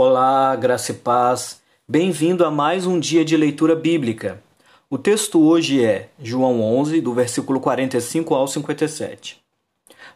[0.00, 1.60] Olá, graça e paz.
[1.88, 4.40] Bem-vindo a mais um dia de leitura bíblica.
[4.88, 9.42] O texto hoje é João 11, do versículo 45 ao 57.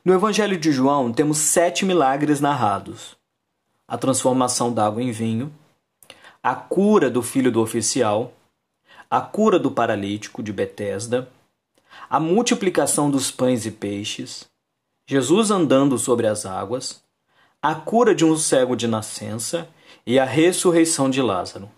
[0.04, 3.16] No Evangelho de João temos sete milagres narrados:
[3.89, 5.53] a transformação da água em vinho,
[6.40, 8.32] a cura do filho do oficial,
[9.11, 11.29] a cura do paralítico de Betesda,
[12.08, 14.49] a multiplicação dos pães e peixes,
[15.08, 17.03] Jesus andando sobre as águas,
[17.62, 19.68] a cura de um cego de nascença
[20.04, 21.70] e a ressurreição de Lázaro.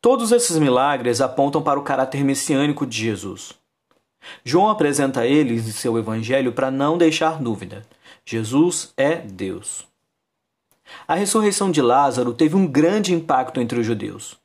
[0.00, 3.54] Todos esses milagres apontam para o caráter messiânico de Jesus.
[4.44, 7.84] João apresenta eles em seu evangelho para não deixar dúvida:
[8.24, 9.84] Jesus é Deus.
[11.08, 14.36] A ressurreição de Lázaro teve um grande impacto entre os judeus.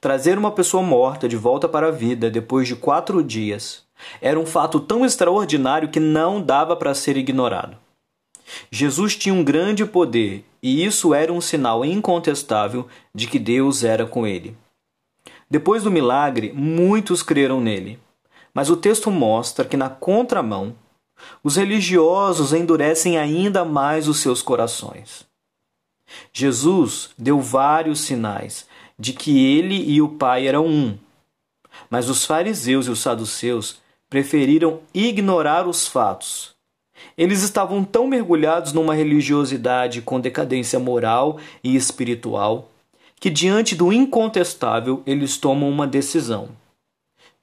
[0.00, 3.82] Trazer uma pessoa morta de volta para a vida depois de quatro dias
[4.20, 7.76] era um fato tão extraordinário que não dava para ser ignorado.
[8.70, 14.06] Jesus tinha um grande poder e isso era um sinal incontestável de que Deus era
[14.06, 14.56] com ele.
[15.50, 17.98] Depois do milagre, muitos creram nele,
[18.54, 20.74] mas o texto mostra que, na contramão,
[21.42, 25.26] os religiosos endurecem ainda mais os seus corações.
[26.32, 28.66] Jesus deu vários sinais
[28.98, 30.98] de que ele e o Pai eram um,
[31.88, 36.54] mas os fariseus e os saduceus preferiram ignorar os fatos
[37.16, 42.70] eles estavam tão mergulhados numa religiosidade com decadência moral e espiritual
[43.20, 46.48] que, diante do incontestável, eles tomam uma decisão.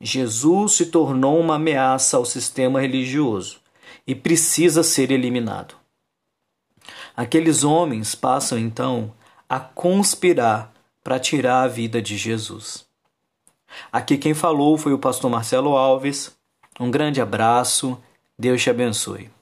[0.01, 3.59] Jesus se tornou uma ameaça ao sistema religioso
[4.05, 5.75] e precisa ser eliminado.
[7.15, 9.11] Aqueles homens passam então
[9.49, 10.71] a conspirar
[11.03, 12.85] para tirar a vida de Jesus.
[13.91, 16.35] Aqui quem falou foi o pastor Marcelo Alves.
[16.79, 17.97] Um grande abraço,
[18.37, 19.36] Deus te abençoe.